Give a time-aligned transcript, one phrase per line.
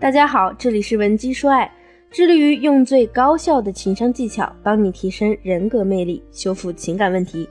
[0.00, 1.70] 大家好，这里是文姬说爱，
[2.10, 7.46] 致力于用最高效的情商技巧帮你提升人格魅力，修复情感问题。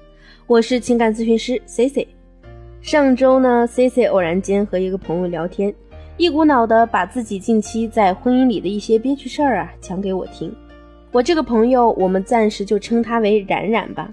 [0.48, 2.08] 我是情感咨询师 C C。
[2.82, 5.72] 上周呢，C C 偶然间和一个朋友聊天，
[6.18, 10.52] 一股脑的把自己近期在婚姻里的一些憋屈事儿啊讲给我听。
[11.12, 14.12] 我这个朋友，我们暂时就称他为冉冉吧。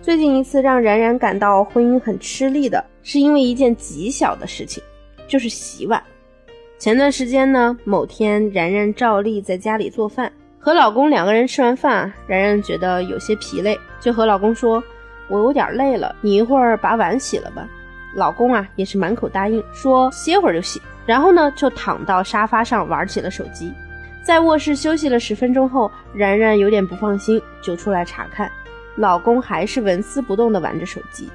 [0.00, 4.82] 最近一次让冉冉感到婚姻很吃力的，是因为一件极小的事情，
[5.28, 6.02] 就是洗碗。
[6.84, 14.84] 前段时间呢，某天然然照例在家里做饭，和老公两个人吃完饭啊，然然觉得有些疲累，就和老公说
[15.30, 17.66] ：“我有点累了，你一会儿把碗洗了吧。”
[18.14, 20.78] 老公啊也是满口答应，说歇会儿就洗。
[21.06, 23.72] 然后呢，就躺到沙发上玩起了手机。
[24.22, 28.52] 在卧室休息了十分钟后，然然有点不放心，就出来查看，
[28.96, 31.30] 老公还是纹丝不动地玩着手机。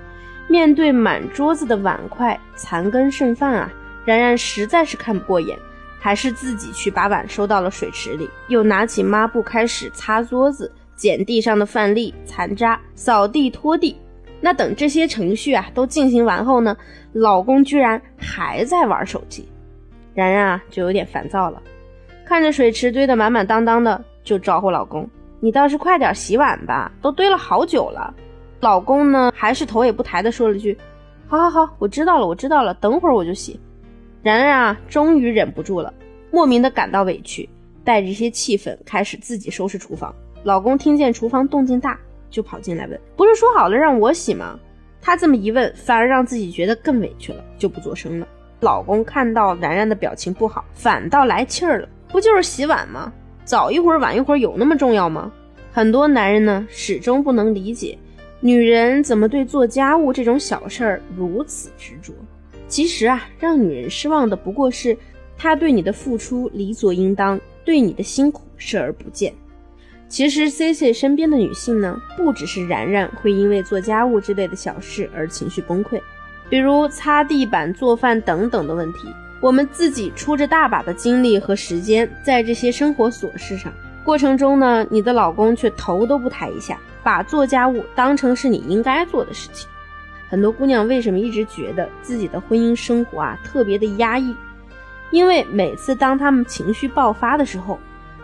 [0.47, 3.71] 面对满桌子的碗筷、残羹剩饭啊。
[4.05, 5.57] 然然实在是看不过眼，
[5.99, 13.95] 还是自己去把碗收到了水池里，又拿起抹布开始擦桌子、捡地上的饭粒、残渣、扫地、拖地。
[14.41, 16.77] 那等这些程序啊都进行完后呢，
[17.11, 19.47] 老公居然还在玩手机，
[20.13, 21.61] 然然啊就有点烦躁了，
[22.25, 25.09] 看着水池堆得满满当当的，就招呼老公
[25.41, 28.13] ：“你倒是快点洗碗吧，都堆了好久了。”
[28.61, 30.77] 老公呢还是头也不抬的说了句
[31.27, 33.59] ：“好好好，我知道了，我知道了，等会儿我就洗。”
[34.21, 35.93] 然然啊，终于忍不住了，
[36.31, 37.47] 莫名的感到委屈，
[37.83, 40.13] 带着一些气愤，开始自己收拾厨房。
[40.43, 41.97] 老公听见厨房动静大，
[42.29, 44.59] 就跑进来问：“不是说好了让我洗吗？”
[45.01, 48.27] 他这么一问，反而让自己觉得更委屈了，就不作声了。
[48.59, 53.11] 老公看到然然的表情不好，反倒来气儿了：“不就是洗碗吗？
[53.45, 55.31] 早一会儿晚一会儿有那么重要吗？”
[55.71, 57.97] 很多男人呢，始终不能理解，
[58.41, 62.11] 女人怎么对做家务这种小事儿如此执着。
[62.69, 64.95] 其实啊，让女人失望的不过是，
[65.35, 69.33] 她对你的付出理所应当，对你的辛苦视而不见。
[70.07, 75.99] 其实 C C 身边的女性呢，不只是然然会因为做家务之类的小事而情绪崩溃，
[76.49, 78.99] 比如擦地板、做饭等等的问题，
[79.41, 83.73] 我们自己出着大把的精力和时间在这些生活琐事上，
[84.03, 89.67] 过程中呢，你的老公却头都不抬一下，把做家务当成是你应该做的事情。
[90.29, 94.33] 很多姑娘为什么一直觉得自己的婚姻生活啊特别的压抑？
[95.09, 97.79] 因为每次当她们情绪爆发的时候，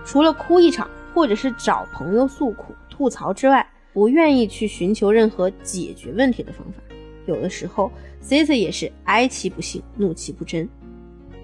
[0.06, 6.80] 除了哭一场或者是找朋友诉苦吐槽之外，不愿意去寻求任何解决问题的方法。
[7.26, 10.70] 有的时候，C C 也是哀其不幸，怒其不争。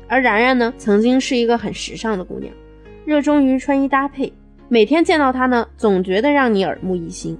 [0.07, 2.53] 而然然呢，曾经是一个很时尚的姑娘，
[3.03, 4.31] 热衷于穿衣搭配，
[4.69, 7.35] 每天见到她呢，总觉得让你耳目一新。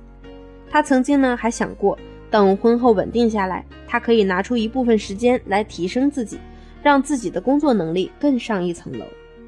[0.71, 1.95] 她曾经呢，还想过。
[2.31, 6.39] 等婚后稳定下来，她可以拿出一部分时间来提升自己，
[6.81, 9.05] 让自己的工作能力更上一层楼。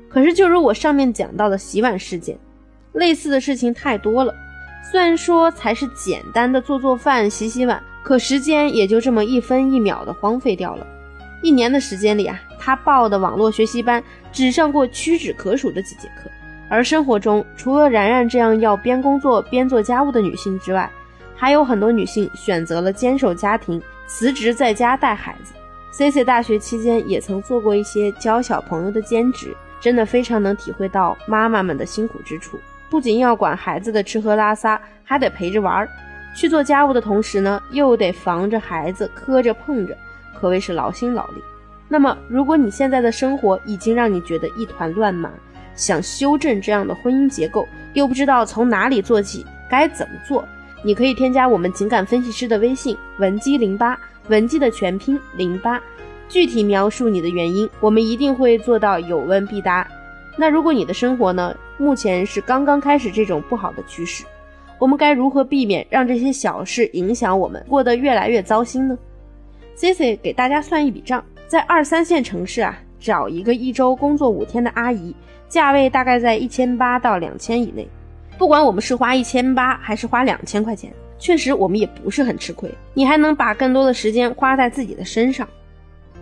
[0.10, 2.38] 可是，就如我上面讲到的洗碗事件，
[2.92, 4.32] 类似的事情太多了。
[4.92, 10.86] 虽然说才是简单的做做饭、洗洗碗，可时间也就这么一分一秒的荒废掉了。
[11.42, 16.30] 一年的时间里啊，她报的网络学习班只上过屈指可数的几节课。
[16.70, 20.90] 而生活中，除了然然这样要边工作边做家务的女性之外，
[21.36, 25.54] 还有很多女性选择了坚守家庭，辞职在家带孩子。
[25.92, 32.60] C C 大学期间也曾做过一些教小朋友的兼职，真的非常能体会到妈妈们的辛苦之处。
[32.90, 35.90] 不仅要管孩子的吃喝拉撒，还得陪着玩儿。
[36.36, 39.96] 去做家务的同时呢，又得防着孩子磕着碰着，
[40.34, 41.44] 可谓是劳心劳力。
[41.88, 45.30] 那么，如果你现在的生活已经让你觉得一团乱麻，
[45.76, 50.44] 想修正这样的婚姻结构，又不知道从哪里做起，该怎么做？
[50.86, 55.82] 你可以添加我们情感分析师的微信文姬零八，文姬的全拼零八，
[56.28, 59.88] 具体描述你的原因，我们一定会做到有问必答。
[60.38, 64.26] 那如果你的生活呢，目前是刚刚开始这种不好的趋势，
[64.78, 68.98] 我们该如何避免让这些小事影响我们过得越来越糟心呢
[69.78, 75.16] ？Cici 给大家算一笔账，在二三线城市啊，找一个一周工作五天的阿姨，
[75.48, 77.88] 价位大概在一千八到两千以内。
[78.38, 82.70] 不管我们是花一千八还是花两千块钱，确实我们也不是很吃亏。
[82.94, 85.48] 你还能把更多的时间花在自己的身上。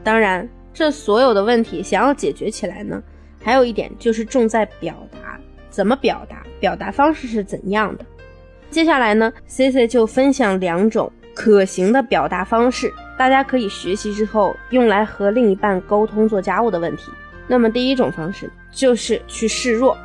[0.03, 3.01] 当然，这所有的问题想要解决起来呢，
[3.41, 8.05] 还有一点就是重在表达，怎么表达，表达方式是怎样的。
[8.69, 17.11] 接下来呢，C C 就分享两种可行的表达方式，大家可以学习之后用来和另一半沟通做家务的问题。
[17.47, 19.97] 那么第一种方式就是去示弱。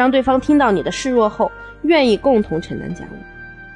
[0.00, 1.52] 让对方听到你的示弱后，
[1.82, 3.16] 愿意共同承担家务。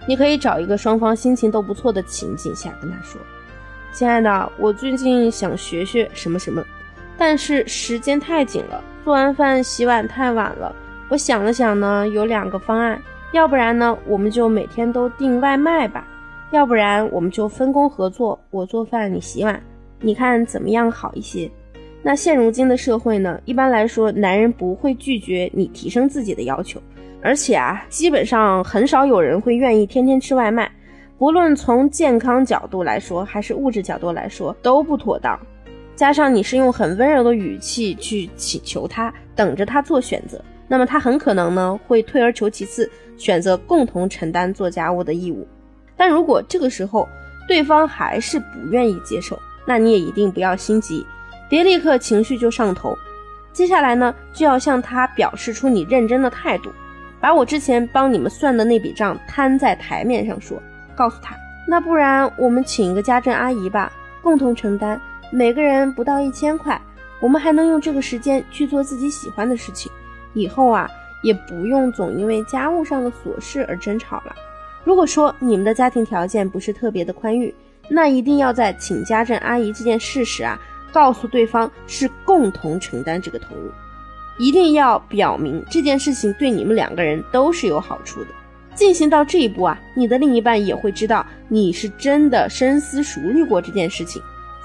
[0.06, 3.20] 你可以找一个双方心情都不错的情景下跟他说
[3.92, 6.64] ：“亲爱的，我最近想学学什么什么，
[7.18, 10.74] 但是时间太紧了，做完饭洗碗太晚了。
[11.10, 12.98] 我想了想呢，有两个方案，
[13.32, 16.02] 要不然呢，我们就每天都订外卖吧；
[16.52, 19.62] 要不然我们就分工合作，我做饭你洗碗，
[20.00, 21.50] 你看怎么样好一些？
[22.06, 26.78] 那现如今的社会呢，一般来说，男人不会拒绝你提升自己的要求，
[27.22, 30.70] 而且啊，基本上很少有人会愿意天天吃外卖，
[31.16, 35.40] 不论从健康角度来说，还是物质角度来说，都不妥当。
[35.96, 45.48] 加上你是用很温柔的语气去请求他，等着他做选择，那么他很可能呢会退而求其次，选择共同承担做家务的义务。
[45.96, 47.08] 但如果这个时候
[47.48, 51.06] 对方还是不愿意接受，那你也一定不要心急，
[51.54, 52.98] 别立刻情绪就上头。
[53.52, 56.72] 接下来呢，就要向他表示出你认真的态度，
[57.20, 60.60] 把我之前帮你们算的那笔账摊在台面上说，
[60.96, 61.36] 告诉他，
[61.68, 65.00] 那不然我们请一个家政阿姨吧，共同承担。
[65.30, 66.80] 每个人不到一千块，
[67.20, 69.92] 我们还能用这个时间去做自己喜欢的事情。
[70.32, 70.90] 以后啊，
[71.22, 74.34] 也不用总因为家务上的琐事而争吵了。
[74.82, 77.54] 如果说你们的家庭条件不是特别的宽裕，
[77.88, 80.58] 那一定要在请家政阿姨这件事时啊，
[80.94, 83.70] 告诉对方是共同承担这个投入，
[84.38, 88.28] 一定要表明这件事情对你们两个人都是有好处的。
[88.76, 94.22] 进行到这一步啊，你的另一半也会知道你是真的深思熟虑过这件事情。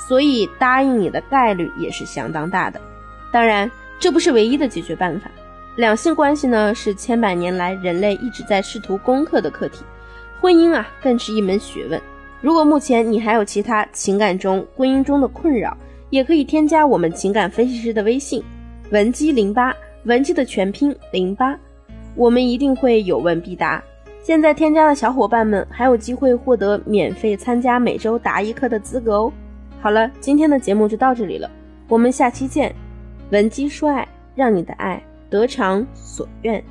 [0.07, 2.79] 所以答应你的概率也是相当大的，
[3.33, 5.29] 当然这不是唯一的解决办法。
[5.75, 9.83] 两性关系呢是千百年来人类一直在试图攻克的课题，
[10.39, 12.01] 婚姻啊更是一门学问。
[12.41, 15.77] 如果目前你还有其他情感中、婚姻中的困扰，
[16.09, 18.43] 也可以添加我们情感分析师的微信
[18.91, 21.57] 文姬零八，文姬的全拼零八，
[22.15, 23.83] 我们一定会有问必答。
[24.21, 29.33] 现在添加的小伙伴们还有机会获得免费参加每周答疑课的资格哦。
[29.81, 31.49] 好了，今天的节目就到这里了，
[31.87, 32.73] 我们下期见。
[33.31, 36.63] 闻鸡说爱，让你的爱得偿所愿。